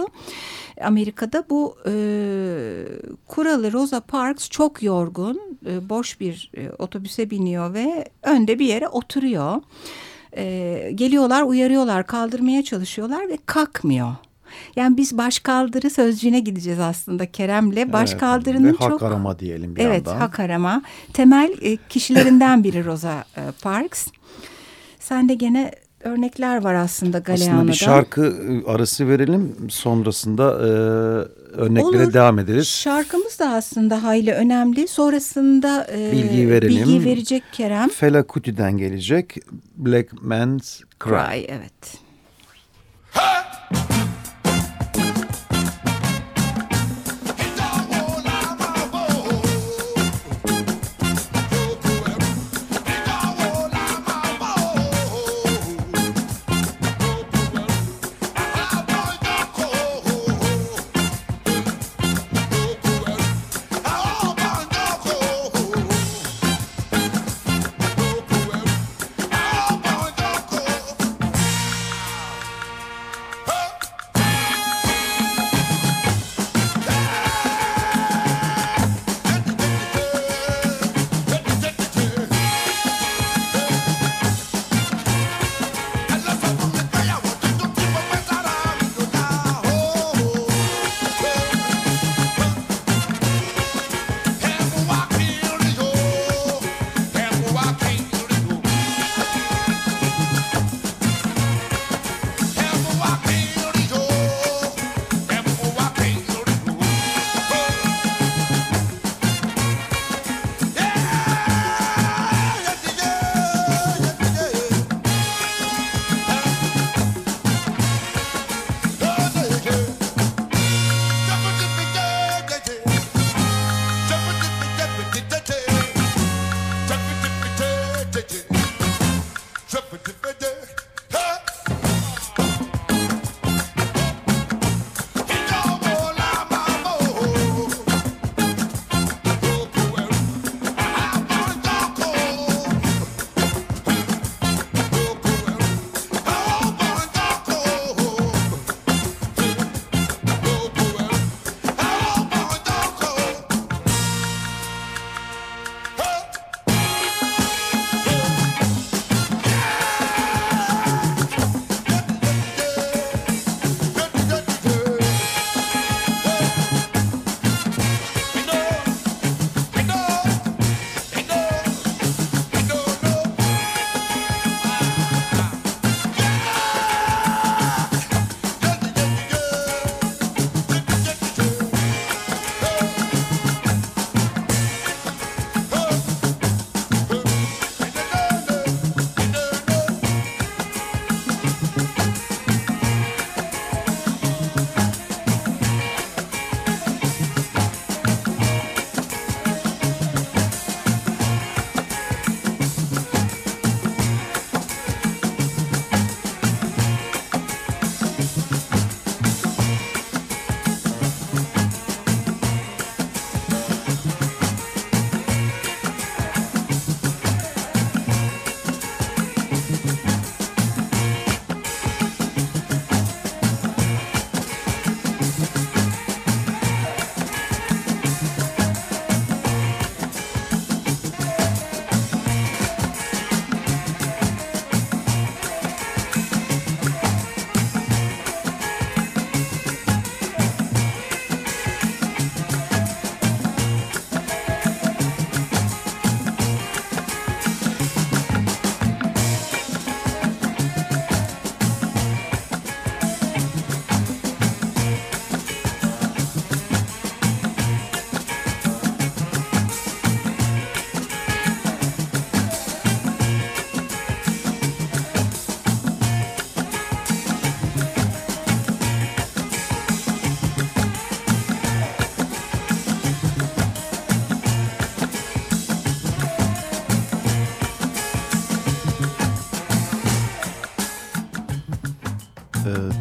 Amerika'da 0.81 1.43
bu 1.49 1.77
e, 1.85 1.93
kuralı 3.27 3.73
Rosa 3.73 3.99
Parks 3.99 4.49
çok 4.49 4.83
yorgun, 4.83 5.41
e, 5.65 5.89
boş 5.89 6.19
bir 6.19 6.51
e, 6.57 6.69
otobüse 6.69 7.29
biniyor 7.29 7.73
ve 7.73 8.05
önde 8.23 8.59
bir 8.59 8.65
yere 8.65 8.87
oturuyor. 8.87 9.61
E, 10.37 10.91
geliyorlar, 10.95 11.43
uyarıyorlar, 11.43 12.07
kaldırmaya 12.07 12.63
çalışıyorlar 12.63 13.29
ve 13.29 13.37
kalkmıyor. 13.45 14.15
Yani 14.75 14.97
biz 14.97 15.17
başkaldırı 15.17 15.89
sözcüğüne 15.89 16.39
gideceğiz 16.39 16.79
aslında 16.79 17.31
Kerem'le. 17.31 17.93
Başkaldırının 17.93 18.69
evet, 18.69 18.81
hak 18.81 18.89
çok... 18.89 19.01
Hak 19.01 19.11
arama 19.11 19.39
diyelim 19.39 19.75
bir 19.75 19.81
evet, 19.81 19.95
yandan. 19.95 20.11
Evet 20.11 20.21
hak 20.21 20.39
arama. 20.39 20.81
Temel 21.13 21.55
e, 21.61 21.77
kişilerinden 21.89 22.63
biri 22.63 22.85
Rosa 22.85 23.23
e, 23.37 23.41
Parks. 23.61 24.07
Sen 24.99 25.29
de 25.29 25.33
gene 25.33 25.71
örnekler 26.03 26.63
var 26.63 26.73
aslında 26.73 27.19
Galeano'da. 27.19 27.53
Aslında 27.53 27.67
bir 27.67 27.77
şarkı 27.77 28.21
ıı, 28.21 28.61
arası 28.67 29.07
verelim 29.07 29.55
sonrasında 29.69 30.43
e, 30.43 30.67
örneklere 31.61 32.03
Olur. 32.03 32.13
devam 32.13 32.39
ederiz. 32.39 32.67
Şarkımız 32.67 33.39
da 33.39 33.49
aslında 33.49 34.03
hayli 34.03 34.33
önemli. 34.33 34.87
Sonrasında 34.87 35.87
e, 35.93 36.11
bilgi 36.11 36.49
verelim. 36.49 36.87
Bilgi 36.87 37.05
verecek 37.05 37.43
Kerem. 37.51 37.89
Fela 37.89 38.23
Kuti'den 38.23 38.77
gelecek 38.77 39.35
Black 39.77 40.21
Man's 40.21 40.79
Cry. 41.03 41.09
Cry 41.09 41.45
evet. 41.49 42.02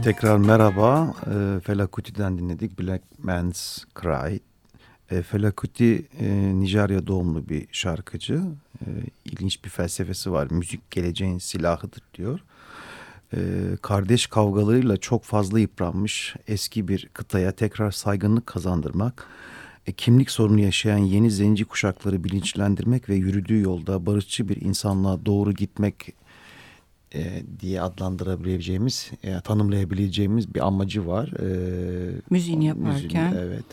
Tekrar 0.04 0.36
merhaba. 0.36 1.14
E, 1.26 1.60
Fela 1.60 1.88
dinledik. 2.38 2.78
Black 2.78 3.02
Man's 3.18 3.84
Cry. 4.00 4.40
E, 5.10 5.22
Fela 5.22 5.52
e, 6.20 6.26
Nijerya 6.60 7.06
doğumlu 7.06 7.48
bir 7.48 7.66
şarkıcı. 7.72 8.42
E, 8.80 8.86
ilginç 9.24 9.64
bir 9.64 9.70
felsefesi 9.70 10.32
var. 10.32 10.48
Müzik 10.50 10.90
geleceğin 10.90 11.38
silahıdır 11.38 12.02
diyor. 12.14 12.40
E, 13.34 13.38
kardeş 13.82 14.26
kavgalarıyla 14.26 14.96
çok 14.96 15.24
fazla 15.24 15.60
yıpranmış 15.60 16.36
eski 16.48 16.88
bir 16.88 17.08
kıtaya 17.12 17.52
tekrar 17.52 17.90
saygınlık 17.90 18.46
kazandırmak, 18.46 19.26
e, 19.86 19.92
kimlik 19.92 20.30
sorunu 20.30 20.60
yaşayan 20.60 20.98
yeni 20.98 21.30
zenci 21.30 21.64
kuşakları 21.64 22.24
bilinçlendirmek 22.24 23.08
ve 23.08 23.14
yürüdüğü 23.14 23.60
yolda 23.60 24.06
barışçı 24.06 24.48
bir 24.48 24.60
insanlığa 24.60 25.26
doğru 25.26 25.52
gitmek 25.52 26.14
e, 27.14 27.42
diye 27.60 27.80
adlandırabileceğimiz, 27.82 29.10
e, 29.22 29.40
tanımlayabileceğimiz 29.40 30.54
bir 30.54 30.66
amacı 30.66 31.06
var. 31.06 31.28
E, 31.28 32.20
Müziğini 32.30 32.66
yaparken. 32.66 33.24
Müziğini, 33.24 33.46
evet. 33.46 33.64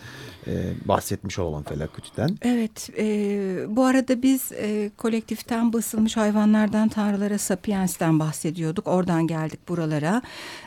E, 0.47 0.73
bahsetmiş 0.85 1.39
olan 1.39 1.63
Felaküt'ten. 1.63 2.37
Evet. 2.41 2.89
E, 2.97 3.05
bu 3.75 3.85
arada 3.85 4.21
biz 4.21 4.51
e, 4.51 4.91
kolektiften 4.97 5.73
basılmış 5.73 6.17
hayvanlardan 6.17 6.89
tanrılara 6.89 7.37
Sapiens'ten 7.37 8.19
bahsediyorduk. 8.19 8.87
Oradan 8.87 9.27
geldik 9.27 9.69
buralara. 9.69 10.21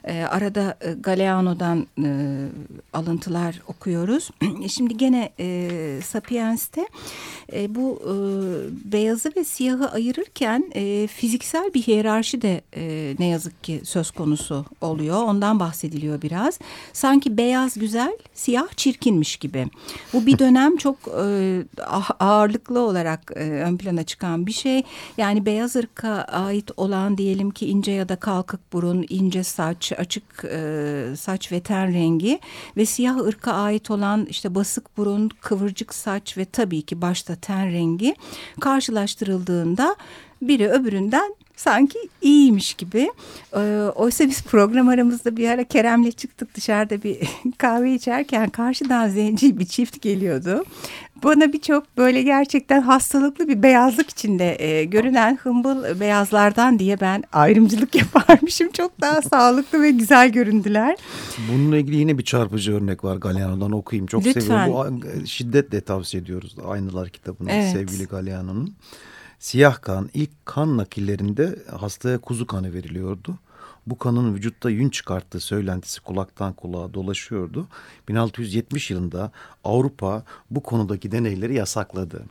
E, 0.05 0.23
arada 0.23 0.79
e, 0.81 0.93
Galeano'dan 0.93 1.87
e, 2.05 2.09
alıntılar 2.93 3.62
okuyoruz. 3.67 4.31
Şimdi 4.69 4.97
gene 4.97 5.33
e, 5.41 5.69
Sapiens'te 6.05 6.88
e, 7.52 7.75
bu 7.75 8.02
e, 8.02 8.12
beyazı 8.93 9.33
ve 9.37 9.45
siyahı 9.45 9.91
ayırırken 9.91 10.71
e, 10.75 11.07
fiziksel 11.07 11.75
bir 11.75 11.83
hiyerarşi 11.83 12.43
de 12.43 12.61
e, 12.76 13.14
ne 13.19 13.26
yazık 13.26 13.64
ki 13.64 13.81
söz 13.85 14.11
konusu 14.11 14.64
oluyor. 14.81 15.23
Ondan 15.23 15.61
bahsediliyor 15.61 16.23
biraz. 16.23 16.59
Sanki 16.93 17.37
beyaz 17.37 17.79
güzel, 17.79 18.17
siyah 18.35 18.69
çirkinmiş 18.76 19.37
gibi. 19.37 19.62
Bu 20.12 20.26
bir 20.26 20.38
dönem 20.38 20.76
çok 20.76 20.97
e, 21.25 21.62
ah, 21.87 22.11
ağırlıklı 22.21 22.81
olarak 22.81 23.33
e, 23.37 23.40
ön 23.40 23.76
plana 23.76 24.02
çıkan 24.02 24.47
bir 24.47 24.52
şey. 24.52 24.83
Yani 25.16 25.47
beyaz 25.47 25.76
ırka 25.76 26.09
ait 26.23 26.71
olan 26.76 27.19
diyelim 27.19 27.50
ki 27.50 27.66
ince 27.66 27.92
ya 27.92 28.09
da 28.09 28.16
kalkık 28.16 28.73
burun, 28.73 29.07
ince 29.09 29.45
saç, 29.45 29.92
açık 29.99 30.45
e, 30.45 31.04
saç 31.19 31.52
ve 31.52 31.61
ten 31.61 31.92
rengi 31.92 32.40
ve 32.76 32.87
siyah 32.87 33.16
ırka 33.16 33.52
ait 33.52 33.90
olan 33.90 34.26
işte 34.26 34.54
basık 34.54 34.97
burun, 34.97 35.31
kıvırcık 35.40 35.95
saç 35.95 36.38
ve 36.38 36.45
tabii 36.45 36.83
ki 36.83 37.02
başta 37.02 37.37
ten 37.37 37.73
rengi 37.73 38.14
karşılaştırıldığında 38.61 39.97
biri 40.42 40.69
öbüründen 40.69 41.35
sanki 41.56 41.99
iyiymiş 42.23 42.75
gibi. 42.75 43.11
Ee, 43.56 43.59
oysa 43.94 44.28
biz 44.28 44.42
program 44.42 44.88
aramızda 44.88 45.37
bir 45.37 45.49
ara 45.49 45.64
Kerem'le 45.64 46.11
çıktık 46.11 46.54
dışarıda 46.54 47.02
bir 47.02 47.18
kahve 47.59 47.94
içerken 47.94 48.50
karşıdan 48.50 49.09
zenci 49.09 49.59
bir 49.59 49.66
çift 49.66 50.02
geliyordu. 50.02 50.64
Bana 51.25 51.52
birçok 51.52 51.97
böyle 51.97 52.23
gerçekten 52.23 52.80
hastalıklı 52.82 53.49
bir 53.49 53.62
beyazlık 53.62 54.11
içinde 54.11 54.56
e, 54.64 54.85
görünen 54.85 55.38
hımbıl 55.42 56.00
beyazlardan 56.00 56.78
diye 56.78 57.00
ben 57.00 57.25
ayrımcılık 57.32 57.94
yaparmışım. 58.02 58.71
Çok 58.73 59.00
daha 59.00 59.23
sağlıklı 59.23 59.82
ve 59.82 59.90
güzel 59.90 60.32
göründüler. 60.32 60.97
Bununla 61.52 61.76
ilgili 61.76 61.97
yine 61.97 62.18
bir 62.18 62.25
çarpıcı 62.25 62.75
örnek 62.75 63.04
var 63.04 63.16
Galeano'dan 63.16 63.73
okuyayım. 63.73 64.06
Çok 64.06 64.26
Lütfen. 64.26 64.40
seviyorum. 64.40 65.00
Bu 65.02 65.26
şiddetle 65.26 65.80
tavsiye 65.80 66.23
ediyoruz. 66.23 66.56
Aynılar 66.68 67.09
kitabını 67.09 67.52
evet. 67.52 67.73
sevgili 67.73 68.04
Galeano'nun. 68.04 68.75
Siyah 69.42 69.82
kan 69.82 70.11
ilk 70.14 70.30
kan 70.44 70.76
nakillerinde 70.76 71.58
hastaya 71.80 72.18
kuzu 72.18 72.46
kanı 72.46 72.75
veriliyordu. 72.75 73.38
Bu 73.87 73.99
kanın 73.99 74.34
vücutta 74.34 74.70
yün 74.70 74.88
çıkarttığı 74.88 75.40
söylentisi 75.40 76.00
kulaktan 76.00 76.52
kulağa 76.52 76.94
dolaşıyordu. 76.94 77.66
1670 78.08 78.90
yılında 78.90 79.30
Avrupa 79.64 80.25
bu 80.50 80.62
konudaki 80.62 81.12
deneyleri 81.12 81.54
yasakladı. 81.54 82.25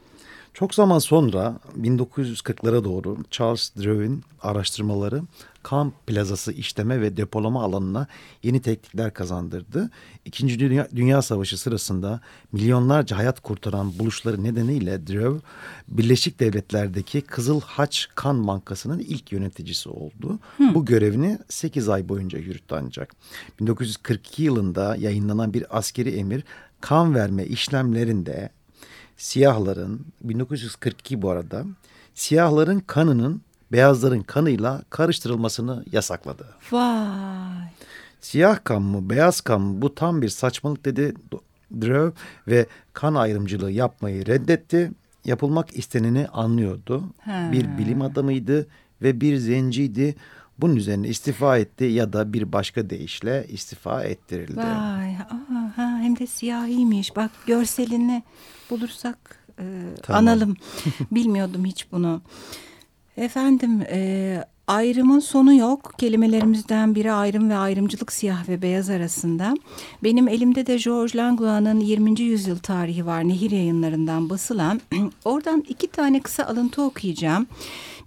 Çok 0.53 0.73
zaman 0.75 0.99
sonra 0.99 1.59
1940'lara 1.81 2.83
doğru 2.83 3.17
Charles 3.31 3.75
Drew'in 3.75 4.23
araştırmaları 4.41 5.21
kan 5.63 5.93
plazası 6.07 6.51
işleme 6.51 7.01
ve 7.01 7.17
depolama 7.17 7.63
alanına 7.63 8.07
yeni 8.43 8.61
teknikler 8.61 9.13
kazandırdı. 9.13 9.89
İkinci 10.25 10.59
Dünya, 10.59 10.87
Dünya 10.95 11.21
Savaşı 11.21 11.57
sırasında 11.57 12.21
milyonlarca 12.51 13.17
hayat 13.17 13.39
kurtaran 13.39 13.99
buluşları 13.99 14.43
nedeniyle 14.43 15.07
Drew, 15.07 15.47
Birleşik 15.87 16.39
Devletler'deki 16.39 17.21
Kızıl 17.21 17.61
Haç 17.61 18.09
Kan 18.15 18.47
Bankası'nın 18.47 18.99
ilk 18.99 19.31
yöneticisi 19.31 19.89
oldu. 19.89 20.39
Hı. 20.57 20.73
Bu 20.73 20.85
görevini 20.85 21.39
8 21.49 21.89
ay 21.89 22.09
boyunca 22.09 22.39
yürüttü 22.39 22.75
ancak. 22.75 23.15
1942 23.59 24.43
yılında 24.43 24.95
yayınlanan 24.95 25.53
bir 25.53 25.77
askeri 25.77 26.09
emir 26.09 26.43
kan 26.81 27.15
verme 27.15 27.45
işlemlerinde 27.45 28.49
siyahların 29.21 30.05
1942 30.21 31.21
bu 31.21 31.29
arada 31.29 31.65
siyahların 32.15 32.79
kanının 32.79 33.41
beyazların 33.71 34.21
kanıyla 34.21 34.81
karıştırılmasını 34.89 35.85
yasakladı. 35.91 36.45
Vay. 36.71 37.67
Siyah 38.21 38.63
kan 38.63 38.81
mı 38.81 39.09
beyaz 39.09 39.41
kan 39.41 39.61
mı 39.61 39.81
bu 39.81 39.95
tam 39.95 40.21
bir 40.21 40.29
saçmalık 40.29 40.85
dedi 40.85 41.13
Drew 41.81 42.11
ve 42.47 42.65
kan 42.93 43.15
ayrımcılığı 43.15 43.71
yapmayı 43.71 44.25
reddetti. 44.25 44.91
Yapılmak 45.25 45.77
isteneni 45.77 46.27
anlıyordu. 46.27 47.03
He. 47.19 47.51
Bir 47.51 47.77
bilim 47.77 48.01
adamıydı 48.01 48.67
ve 49.01 49.21
bir 49.21 49.37
zenciydi. 49.37 50.15
Bunun 50.59 50.75
üzerine 50.75 51.07
istifa 51.07 51.57
etti 51.57 51.83
ya 51.83 52.13
da 52.13 52.33
bir 52.33 52.51
başka 52.51 52.89
deyişle 52.89 53.45
istifa 53.49 54.03
ettirildi. 54.03 54.57
Vay, 54.57 55.15
aa, 55.15 55.71
ha, 55.75 55.99
hem 56.01 56.19
de 56.19 56.27
siyahiymiş. 56.27 57.15
Bak 57.15 57.31
görselini 57.47 58.23
bulursak 58.69 59.45
e, 59.59 59.63
tamam. 60.03 60.23
analım. 60.23 60.55
Bilmiyordum 61.11 61.65
hiç 61.65 61.91
bunu. 61.91 62.21
Efendim 63.17 63.81
e, 63.81 64.43
ayrımın 64.71 65.19
sonu 65.19 65.53
yok. 65.53 65.93
Kelimelerimizden 65.97 66.95
biri 66.95 67.11
ayrım 67.11 67.49
ve 67.49 67.55
ayrımcılık 67.55 68.11
siyah 68.11 68.49
ve 68.49 68.61
beyaz 68.61 68.89
arasında. 68.89 69.55
Benim 70.03 70.27
elimde 70.27 70.67
de 70.67 70.77
George 70.77 71.17
Langlois'ın 71.17 71.79
20. 71.79 72.21
yüzyıl 72.21 72.57
tarihi 72.57 73.05
var. 73.05 73.27
Nehir 73.27 73.51
yayınlarından 73.51 74.29
basılan. 74.29 74.81
Oradan 75.25 75.63
iki 75.69 75.87
tane 75.87 76.19
kısa 76.19 76.45
alıntı 76.45 76.81
okuyacağım. 76.83 77.47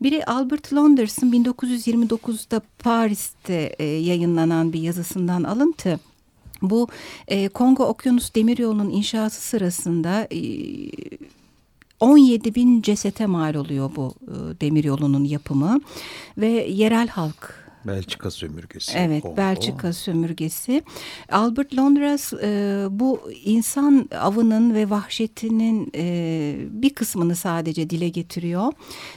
Biri 0.03 0.25
Albert 0.25 0.73
Launders'ın 0.73 1.33
1929'da 1.33 2.61
Paris'te 2.79 3.75
e, 3.79 3.85
yayınlanan 3.85 4.73
bir 4.73 4.81
yazısından 4.81 5.45
alıntı. 5.45 6.01
Bu 6.63 6.89
e, 7.29 7.49
Kongo 7.49 7.85
Okyanus 7.85 8.35
Demiryolu'nun 8.35 8.91
inşası 8.91 9.41
sırasında 9.41 10.29
e, 10.31 10.39
17 12.05 12.55
bin 12.55 12.83
cesete 12.83 13.27
mal 13.27 13.55
oluyor 13.55 13.91
bu 13.97 14.15
e, 14.23 14.61
demiryolunun 14.61 15.25
yapımı 15.25 15.81
ve 16.39 16.49
yerel 16.49 17.09
halk 17.09 17.65
Belçika 17.87 18.31
sömürgesi. 18.31 18.93
Evet, 18.99 19.23
Kongo. 19.23 19.37
Belçika 19.37 19.93
sömürgesi. 19.93 20.83
Albert 21.33 21.77
Londres 21.77 22.33
e, 22.33 22.87
bu 22.91 23.21
insan 23.45 24.09
avının 24.21 24.75
ve 24.75 24.91
vahşetinin 24.91 25.91
e, 25.95 26.57
bir 26.71 26.91
kısmını 26.91 27.37
sadece 27.37 27.91
dile 27.91 28.09
getiriyor. 28.09 28.73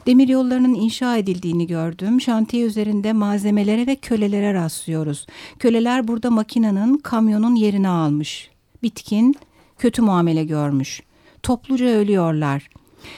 Demir 0.05 0.27
yollarının 0.27 0.73
inşa 0.73 1.17
edildiğini 1.17 1.67
gördüm. 1.67 2.21
Şantiye 2.21 2.65
üzerinde 2.65 3.13
malzemelere 3.13 3.87
ve 3.87 3.95
kölelere 3.95 4.53
rastlıyoruz. 4.53 5.27
Köleler 5.59 6.07
burada 6.07 6.31
makinenin, 6.31 6.97
kamyonun 6.97 7.55
yerini 7.55 7.89
almış. 7.89 8.49
Bitkin, 8.83 9.35
kötü 9.77 10.01
muamele 10.01 10.43
görmüş. 10.43 11.01
Topluca 11.43 11.85
ölüyorlar. 11.85 12.69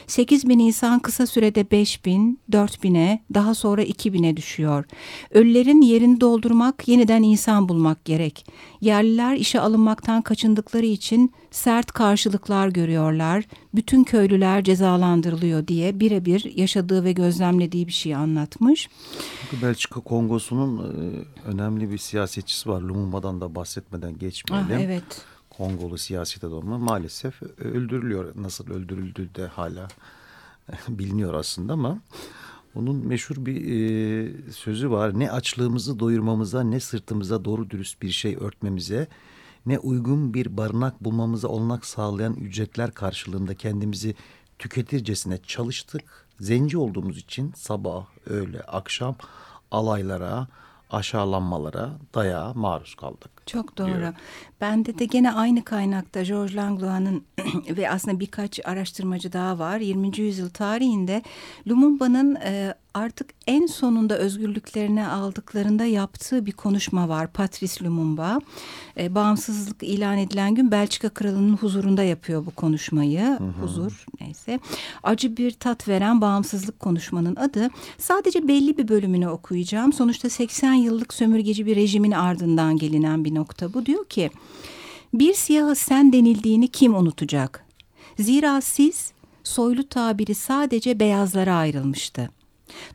8 0.07 0.49
bin 0.49 0.59
insan 0.59 0.99
kısa 0.99 1.27
sürede 1.27 1.71
5 1.71 2.05
bin, 2.05 2.39
4 2.51 2.83
bine, 2.83 3.23
daha 3.33 3.55
sonra 3.55 3.83
2 3.83 4.13
bine 4.13 4.37
düşüyor. 4.37 4.85
Ölülerin 5.31 5.81
yerini 5.81 6.21
doldurmak, 6.21 6.87
yeniden 6.87 7.23
insan 7.23 7.69
bulmak 7.69 8.05
gerek. 8.05 8.45
Yerliler 8.81 9.35
işe 9.35 9.59
alınmaktan 9.59 10.21
kaçındıkları 10.21 10.85
için 10.85 11.33
sert 11.51 11.91
karşılıklar 11.91 12.67
görüyorlar. 12.67 13.43
Bütün 13.75 14.03
köylüler 14.03 14.63
cezalandırılıyor 14.63 15.67
diye 15.67 15.99
birebir 15.99 16.51
yaşadığı 16.55 17.03
ve 17.03 17.11
gözlemlediği 17.11 17.87
bir 17.87 17.91
şey 17.91 18.15
anlatmış. 18.15 18.89
Belçika 19.61 19.99
Kongosu'nun 19.99 20.77
e, 20.77 21.47
önemli 21.47 21.91
bir 21.91 21.97
siyasetçisi 21.97 22.69
var. 22.69 22.81
Lumumba'dan 22.81 23.41
da 23.41 23.55
bahsetmeden 23.55 24.17
geçmeyelim. 24.17 24.75
Ah, 24.75 24.81
evet. 24.81 25.25
Kongolu 25.59 25.97
siyasi 25.97 26.47
adamı 26.47 26.79
maalesef 26.79 27.41
öldürülüyor. 27.57 28.33
Nasıl 28.35 28.69
öldürüldü 28.69 29.35
de 29.35 29.47
hala 29.47 29.87
biliniyor 30.89 31.33
aslında 31.33 31.73
ama 31.73 32.01
onun 32.75 33.07
meşhur 33.07 33.45
bir 33.45 33.55
e, 33.55 34.51
sözü 34.51 34.91
var. 34.91 35.19
Ne 35.19 35.31
açlığımızı 35.31 35.99
doyurmamıza 35.99 36.63
ne 36.63 36.79
sırtımıza 36.79 37.45
doğru 37.45 37.69
dürüst 37.69 38.01
bir 38.01 38.11
şey 38.11 38.37
örtmemize 38.39 39.07
ne 39.65 39.79
uygun 39.79 40.33
bir 40.33 40.57
barınak 40.57 41.03
bulmamıza 41.03 41.47
olanak 41.47 41.85
sağlayan 41.85 42.33
ücretler 42.33 42.91
karşılığında 42.91 43.53
kendimizi 43.55 44.15
tüketircesine 44.59 45.37
çalıştık. 45.37 46.27
Zenci 46.39 46.77
olduğumuz 46.77 47.17
için 47.17 47.53
sabah, 47.55 48.05
öğle, 48.25 48.61
akşam 48.61 49.15
alaylara, 49.71 50.47
aşağılanmalara, 50.89 51.89
dayağa 52.13 52.53
maruz 52.53 52.95
kaldık. 52.95 53.38
Çok 53.51 53.77
doğru. 53.77 53.97
Diyor. 53.97 54.13
Bende 54.61 54.99
de 54.99 55.05
gene 55.05 55.31
aynı 55.31 55.63
kaynakta 55.63 56.23
George 56.23 56.55
Langlois'ın 56.55 57.23
ve 57.77 57.89
aslında 57.89 58.19
birkaç 58.19 58.59
araştırmacı 58.65 59.33
daha 59.33 59.59
var. 59.59 59.79
20. 59.79 60.19
yüzyıl 60.19 60.49
tarihinde 60.49 61.23
Lumumba'nın 61.67 62.35
e, 62.35 62.73
artık 62.93 63.29
en 63.47 63.65
sonunda 63.65 64.17
özgürlüklerini 64.17 65.07
aldıklarında 65.07 65.85
yaptığı 65.85 66.45
bir 66.45 66.51
konuşma 66.51 67.09
var. 67.09 67.31
Patrice 67.31 67.85
Lumumba 67.85 68.39
e, 68.97 69.15
bağımsızlık 69.15 69.83
ilan 69.83 70.17
edilen 70.17 70.55
gün 70.55 70.71
Belçika 70.71 71.09
kralının 71.09 71.57
huzurunda 71.57 72.03
yapıyor 72.03 72.45
bu 72.45 72.51
konuşmayı. 72.51 73.21
Hı 73.21 73.43
hı. 73.43 73.61
Huzur 73.61 74.05
neyse. 74.21 74.59
Acı 75.03 75.37
bir 75.37 75.51
tat 75.51 75.87
veren 75.87 76.21
bağımsızlık 76.21 76.79
konuşmanın 76.79 77.35
adı. 77.35 77.69
Sadece 77.97 78.47
belli 78.47 78.77
bir 78.77 78.87
bölümünü 78.87 79.27
okuyacağım. 79.27 79.93
Sonuçta 79.93 80.29
80 80.29 80.73
yıllık 80.73 81.13
sömürgeci 81.13 81.65
bir 81.65 81.75
rejimin 81.75 82.11
ardından 82.11 82.77
gelinen 82.77 83.25
bir 83.25 83.35
nokta 83.35 83.73
bu. 83.73 83.85
Diyor 83.85 84.05
ki 84.05 84.29
bir 85.13 85.33
siyahı 85.33 85.75
sen 85.75 86.13
denildiğini 86.13 86.67
kim 86.67 86.95
unutacak? 86.95 87.65
Zira 88.19 88.61
siz 88.61 89.11
soylu 89.43 89.89
tabiri 89.89 90.35
sadece 90.35 90.99
beyazlara 90.99 91.55
ayrılmıştı. 91.55 92.38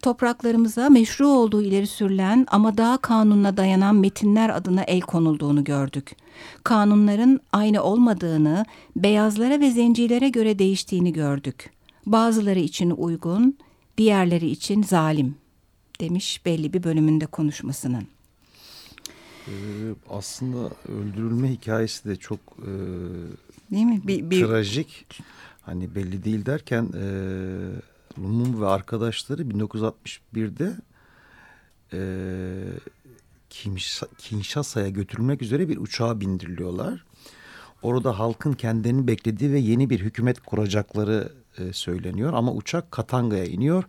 Topraklarımıza 0.03 0.91
meşru 0.91 1.29
olduğu 1.29 1.63
ileri 1.63 1.87
sürülen 1.87 2.47
ama 2.51 2.77
daha 2.79 2.97
kanununa 2.97 3.57
dayanan 3.57 3.97
metinler 3.97 4.49
adına 4.49 4.83
el 4.83 5.01
konulduğunu 5.01 5.65
gördük. 5.65 6.17
Kanunların 6.65 7.41
aynı 7.53 7.83
olmadığını, 7.83 8.65
beyazlara 8.97 9.61
ve 9.61 9.71
zencilere 9.71 10.29
göre 10.29 10.59
değiştiğini 10.59 11.13
gördük. 11.13 11.71
Bazıları 12.07 12.59
için 12.59 12.91
uygun, 12.91 13.59
diğerleri 13.99 14.51
için 14.51 14.83
zalim 14.83 15.37
demiş 16.01 16.47
belli 16.47 16.73
bir 16.73 16.83
bölümünde 16.83 17.27
konuşmasının. 17.27 18.07
Ee, 19.49 19.53
aslında 20.11 20.71
öldürülme 20.89 21.51
hikayesi 21.51 22.09
de 22.09 22.17
çok 22.17 22.39
e, 22.59 22.71
değil 23.71 23.87
mi? 23.87 24.01
Bir, 24.05 24.31
bir... 24.31 24.47
Trajik. 24.47 25.07
Hani 25.63 25.95
belli 25.95 26.25
değil 26.25 26.47
derken 26.47 26.89
e, 26.95 27.05
Lumum 28.19 28.61
ve 28.61 28.67
arkadaşları 28.67 29.43
1961'de 29.43 30.77
e, 31.93 32.01
Kinshasa'ya 34.19 34.89
götürülmek 34.89 35.43
üzere 35.43 35.69
bir 35.69 35.77
uçağa 35.77 36.21
bindiriliyorlar. 36.21 37.05
Orada 37.83 38.19
halkın 38.19 38.53
kendilerini 38.53 39.07
beklediği 39.07 39.53
ve 39.53 39.59
yeni 39.59 39.91
bir 39.91 40.01
hükümet 40.01 40.41
kuracakları 40.41 41.33
e, 41.59 41.73
söyleniyor. 41.73 42.33
Ama 42.33 42.53
uçak 42.53 42.93
Katanga'ya 42.93 43.45
iniyor. 43.45 43.85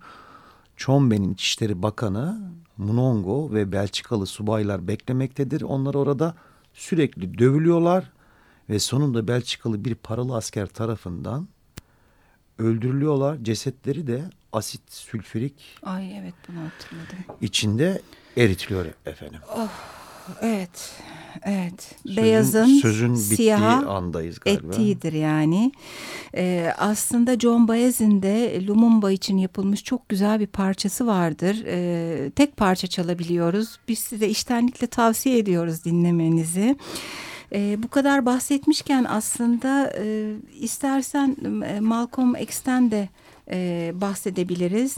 Chombe'nin 0.77 1.33
İçişleri 1.33 1.83
Bakanı 1.83 2.51
Munongo 2.77 3.51
ve 3.53 3.71
Belçikalı 3.71 4.25
subaylar 4.25 4.87
beklemektedir. 4.87 5.61
Onlar 5.61 5.95
orada 5.95 6.35
sürekli 6.73 7.37
dövülüyorlar 7.37 8.11
ve 8.69 8.79
sonunda 8.79 9.27
Belçikalı 9.27 9.85
bir 9.85 9.95
paralı 9.95 10.35
asker 10.35 10.67
tarafından 10.67 11.47
öldürülüyorlar. 12.59 13.37
Cesetleri 13.43 14.07
de 14.07 14.21
asit 14.53 14.81
sülfürik 14.91 15.53
Ay 15.83 16.17
evet 16.17 16.33
bunu 16.47 16.57
hatırladım. 16.59 17.37
içinde 17.41 18.01
eritiliyor 18.37 18.85
efendim. 19.05 19.39
Oh, 19.55 19.67
evet. 20.41 20.91
Evet. 21.43 21.95
Sözün, 22.05 22.23
Beyazın 22.23 22.65
sözün 22.65 23.15
siyaha 23.15 23.85
andayız 23.95 24.39
galiba. 24.39 24.67
ettiğidir 24.67 25.13
yani. 25.13 25.71
Ee, 26.35 26.73
aslında 26.77 27.39
John 27.39 27.67
Baez'in 27.67 28.21
de 28.21 28.65
Lumumba 28.67 29.11
için 29.11 29.37
yapılmış 29.37 29.83
çok 29.83 30.09
güzel 30.09 30.39
bir 30.39 30.47
parçası 30.47 31.07
vardır. 31.07 31.63
Ee, 31.65 32.31
tek 32.35 32.57
parça 32.57 32.87
çalabiliyoruz. 32.87 33.79
Biz 33.87 33.99
size 33.99 34.27
iştenlikle 34.27 34.87
tavsiye 34.87 35.37
ediyoruz 35.37 35.85
dinlemenizi. 35.85 36.75
E, 37.53 37.83
bu 37.83 37.87
kadar 37.87 38.25
bahsetmişken 38.25 39.05
aslında 39.09 39.93
e, 39.97 40.35
istersen 40.59 41.37
e, 41.65 41.79
Malcolm 41.79 42.35
X'ten 42.35 42.91
de 42.91 43.09
e, 43.51 43.91
bahsedebiliriz. 43.95 44.97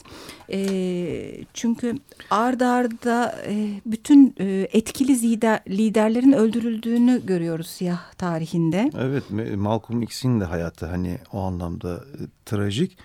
E, 0.52 1.46
çünkü 1.54 1.96
ard 2.30 2.62
arda 2.62 3.36
e, 3.48 3.82
bütün 3.86 4.36
e, 4.40 4.68
etkili 4.74 5.22
lider, 5.22 5.60
liderlerin 5.68 6.32
öldürüldüğünü 6.32 7.26
görüyoruz 7.26 7.68
siyah 7.68 8.14
tarihinde. 8.14 8.92
Evet 9.00 9.24
Malcolm 9.58 10.02
X'in 10.02 10.40
de 10.40 10.46
hayatı 10.46 10.86
hani 10.86 11.18
o 11.34 11.40
anlamda 11.40 11.96
e, 11.96 12.20
trajik. 12.46 12.98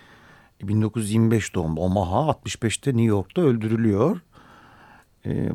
1925 0.63 1.55
doğumlu 1.55 1.81
Omaha 1.81 2.31
65'te 2.31 2.91
New 2.91 3.03
York'ta 3.03 3.41
öldürülüyor. 3.41 4.19
E, 5.25 5.49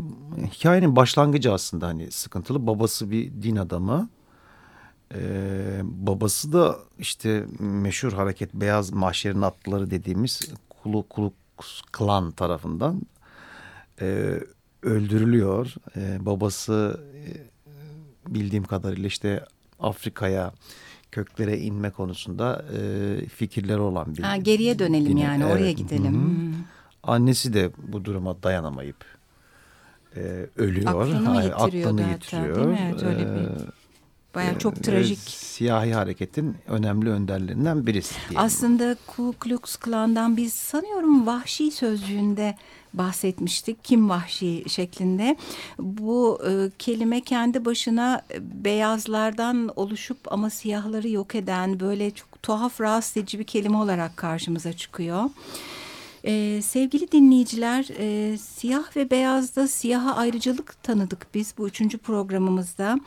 hikayenin 0.46 0.96
başlangıcı 0.96 1.52
aslında 1.52 1.86
hani 1.86 2.10
sıkıntılı. 2.10 2.66
Babası 2.66 3.10
bir 3.10 3.42
din 3.42 3.56
adamı. 3.56 4.08
E, 5.14 5.20
babası 5.82 6.52
da 6.52 6.78
işte 6.98 7.46
meşhur 7.58 8.12
hareket 8.12 8.54
Beyaz 8.54 8.90
Mahşerin 8.92 9.42
Atlıları 9.42 9.90
dediğimiz 9.90 10.52
Kulu 10.82 11.08
Kulu 11.08 11.32
Klan 11.92 12.30
tarafından 12.30 13.02
e, 14.00 14.40
öldürülüyor. 14.82 15.74
E, 15.96 16.26
babası 16.26 17.00
e, 17.14 18.34
bildiğim 18.34 18.64
kadarıyla 18.64 19.06
işte 19.06 19.44
Afrika'ya 19.80 20.52
köklere 21.12 21.58
inme 21.58 21.90
konusunda 21.90 22.64
e, 22.76 23.26
fikirleri 23.26 23.80
olan 23.80 24.16
bir. 24.16 24.22
Ha, 24.22 24.36
geriye 24.36 24.78
dönelim 24.78 25.08
yine. 25.08 25.20
yani 25.20 25.42
evet. 25.44 25.54
oraya 25.54 25.72
gidelim. 25.72 26.14
Hı 26.14 26.18
-hı. 26.18 26.52
Annesi 27.02 27.52
de 27.52 27.70
bu 27.92 28.04
duruma 28.04 28.42
dayanamayıp 28.42 29.17
e, 30.16 30.46
ölüyor. 30.56 31.00
Aklını 31.02 31.30
mı 31.30 31.42
yitiriyor 31.42 31.88
aklını 31.88 32.10
yitiriyor. 32.10 32.56
Değil 32.56 32.66
mi? 32.66 32.90
Evet, 32.90 33.02
öyle 33.02 33.18
bir... 33.18 33.48
Baya 34.34 34.52
e, 34.52 34.58
çok 34.58 34.82
trajik. 34.82 35.18
Siyahi 35.18 35.94
hareketin 35.94 36.56
önemli 36.68 37.10
önderlerinden 37.10 37.86
birisi. 37.86 38.14
Diyelim. 38.14 38.36
Aslında 38.36 38.96
Ku 39.06 39.34
Klux 39.40 39.76
Klan'dan 39.76 40.36
biz 40.36 40.52
sanıyorum 40.52 41.26
vahşi 41.26 41.70
sözcüğünde 41.70 42.54
bahsetmiştik. 42.94 43.84
Kim 43.84 44.08
vahşi 44.08 44.64
şeklinde. 44.68 45.36
Bu 45.78 46.40
e, 46.48 46.70
kelime 46.78 47.20
kendi 47.20 47.64
başına 47.64 48.22
beyazlardan 48.40 49.70
oluşup 49.76 50.18
ama 50.32 50.50
siyahları 50.50 51.08
yok 51.08 51.34
eden 51.34 51.80
böyle 51.80 52.10
çok 52.10 52.42
tuhaf 52.42 52.80
rahatsız 52.80 53.16
edici 53.16 53.38
bir 53.38 53.44
kelime 53.44 53.76
olarak 53.76 54.16
karşımıza 54.16 54.72
çıkıyor. 54.72 55.24
Ee, 56.24 56.60
sevgili 56.62 57.12
dinleyiciler, 57.12 57.88
e, 57.98 58.38
siyah 58.38 58.96
ve 58.96 59.10
beyazda 59.10 59.68
siyaha 59.68 60.16
ayrıcalık 60.16 60.82
tanıdık 60.82 61.26
biz 61.34 61.54
bu 61.58 61.68
üçüncü 61.68 61.98
programımızda. 61.98 63.00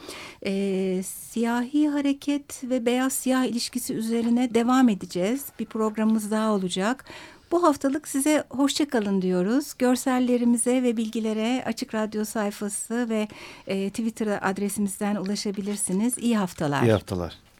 E, 0.45 1.03
siyahi 1.03 1.89
hareket 1.89 2.63
ve 2.63 2.85
beyaz 2.85 3.13
siyah 3.13 3.45
ilişkisi 3.45 3.93
üzerine 3.93 4.53
devam 4.53 4.89
edeceğiz. 4.89 5.45
Bir 5.59 5.65
programımız 5.65 6.31
daha 6.31 6.51
olacak. 6.53 7.05
Bu 7.51 7.63
haftalık 7.63 8.07
size 8.07 8.43
hoşçakalın 8.49 9.21
diyoruz. 9.21 9.73
Görsellerimize 9.79 10.83
ve 10.83 10.97
bilgilere 10.97 11.63
Açık 11.65 11.95
Radyo 11.95 12.25
sayfası 12.25 13.09
ve 13.09 13.27
e, 13.67 13.89
Twitter 13.89 14.49
adresimizden 14.49 15.15
ulaşabilirsiniz. 15.15 16.17
İyi 16.17 16.37
haftalar. 16.37 16.83
İyi 16.83 16.91
haftalar. 16.91 17.50